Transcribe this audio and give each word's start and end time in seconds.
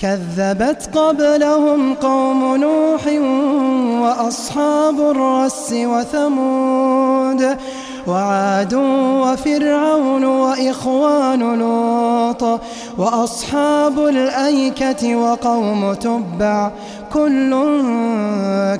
كذبت 0.00 0.90
قبلهم 0.98 1.94
قوم 1.94 2.56
نوح 2.56 3.06
وأصحاب 4.02 5.00
الرس 5.00 5.72
وثمود 5.72 7.56
وعاد 8.06 8.74
وفرعون 9.24 10.24
وإخوان 10.24 11.58
لوط 11.58 12.60
وأصحاب 12.98 13.98
الأيكة 13.98 15.16
وقوم 15.16 15.94
تبع 15.94 16.70
كل 17.12 17.50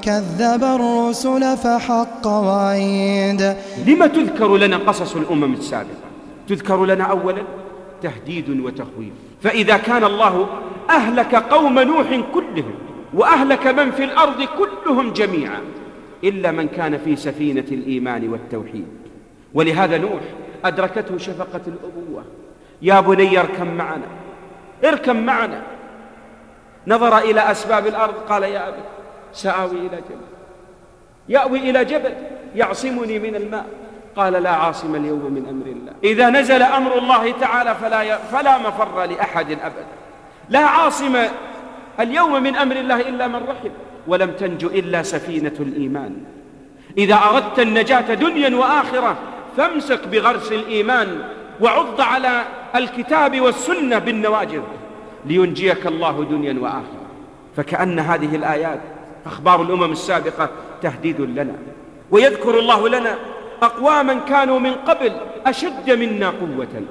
كذب 0.02 0.64
الرسل 0.64 1.56
فحق 1.56 2.26
وعيد. 2.26 3.56
لم 3.86 4.06
تذكر 4.06 4.56
لنا 4.56 4.76
قصص 4.76 5.16
الأمم 5.16 5.52
السابقة؟ 5.54 6.08
تذكر 6.48 6.84
لنا 6.86 7.04
أولا 7.04 7.42
تهديد 8.02 8.60
وتخويف. 8.60 9.12
فإذا 9.42 9.76
كان 9.76 10.04
الله 10.04 10.46
أهلك 10.90 11.34
قوم 11.34 11.78
نوح 11.78 12.20
كلهم 12.34 12.74
وأهلك 13.14 13.66
من 13.66 13.90
في 13.90 14.04
الأرض 14.04 14.42
كلهم 14.42 15.12
جميعا 15.12 15.60
إلا 16.24 16.50
من 16.50 16.68
كان 16.68 16.98
في 16.98 17.16
سفينة 17.16 17.64
الإيمان 17.72 18.28
والتوحيد. 18.28 18.88
ولهذا 19.54 19.98
نوح 19.98 20.20
أدركته 20.64 21.18
شفقة 21.18 21.60
الأبوة. 21.66 22.24
يا 22.82 23.00
بني 23.00 23.40
اركب 23.40 23.66
معنا 23.66 24.06
اركب 24.84 25.16
معنا. 25.16 25.62
نظر 26.86 27.18
إلى 27.18 27.50
أسباب 27.50 27.86
الأرض 27.86 28.14
قال 28.14 28.42
يا 28.42 28.68
أبي 28.68 28.82
سآوي 29.32 29.78
إلى 29.78 29.96
جبل. 29.96 30.30
يأوي 31.28 31.70
إلى 31.70 31.84
جبل 31.84 32.12
يعصمني 32.54 33.18
من 33.18 33.36
الماء. 33.36 33.66
قال 34.16 34.32
لا 34.32 34.50
عاصم 34.50 34.94
اليوم 34.94 35.32
من 35.32 35.46
أمر 35.48 35.66
الله. 35.66 35.92
إذا 36.04 36.30
نزل 36.30 36.62
أمر 36.62 36.98
الله 36.98 37.32
تعالى 37.32 37.74
فلا, 37.74 38.02
ي... 38.02 38.18
فلا 38.32 38.58
مفر 38.58 39.04
لأحد 39.04 39.50
أبدا. 39.50 39.86
لا 40.50 40.58
عاصم 40.58 41.16
اليوم 42.00 42.42
من 42.42 42.56
أمر 42.56 42.76
الله 42.76 43.00
إلا 43.00 43.28
من 43.28 43.36
رحم 43.48 43.70
ولم 44.06 44.30
تنج 44.30 44.64
إلا 44.64 45.02
سفينة 45.02 45.54
الإيمان. 45.60 46.16
إذا 46.98 47.14
أردت 47.14 47.58
النجاة 47.60 48.14
دنيا 48.14 48.56
وآخرة 48.56 49.16
فامسك 49.56 50.08
بغرس 50.08 50.52
الإيمان 50.52 51.22
وعض 51.60 52.00
على 52.00 52.44
الكتاب 52.74 53.40
والسنة 53.40 53.98
بالنواجذ 53.98 54.62
لينجيك 55.26 55.86
الله 55.86 56.24
دنيا 56.30 56.60
وآخرة. 56.60 57.00
فكأن 57.56 57.98
هذه 57.98 58.36
الآيات 58.36 58.80
أخبار 59.26 59.62
الأمم 59.62 59.92
السابقة 59.92 60.48
تهديد 60.82 61.20
لنا. 61.20 61.54
ويذكر 62.10 62.58
الله 62.58 62.88
لنا 62.88 63.18
أقواما 63.62 64.14
كانوا 64.14 64.58
من 64.58 64.72
قبل 64.72 65.12
أشد 65.46 65.90
منا 65.90 66.28
قوة 66.28 66.82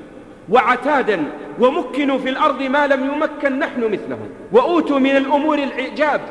وعتادا 0.50 1.25
ومكنوا 1.60 2.18
في 2.18 2.30
الأرض 2.30 2.62
ما 2.62 2.88
لم 2.88 3.06
يمكن 3.06 3.60
نحن 3.60 3.84
مثلهم 3.92 4.30
وأوتوا 4.52 5.00
من 5.00 5.18
الأمور 5.18 5.58
العجاب 5.58 6.22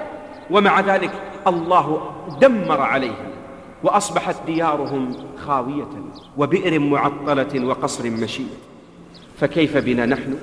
ومع 0.50 0.80
ذلك 0.80 1.10
الله 1.46 2.12
دمر 2.40 2.80
عليهم 2.80 3.28
وأصبحت 3.82 4.36
ديارهم 4.46 5.16
خاوية 5.46 5.88
وبئر 6.36 6.78
معطلة 6.78 7.66
وقصر 7.66 8.10
مشيد 8.10 8.48
فكيف 9.40 9.76
بنا 9.76 10.06
نحن؟ 10.06 10.38